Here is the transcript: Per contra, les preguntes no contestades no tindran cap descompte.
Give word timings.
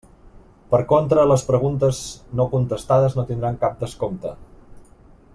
Per 0.69 0.77
contra, 0.91 1.25
les 1.31 1.43
preguntes 1.49 1.99
no 2.39 2.47
contestades 2.55 3.17
no 3.19 3.27
tindran 3.31 3.61
cap 3.67 3.77
descompte. 3.83 4.33